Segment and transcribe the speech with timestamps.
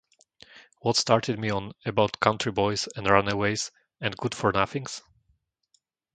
[0.79, 3.69] What started me on about country boys, and runaways,
[3.99, 5.03] and good-for-nothings?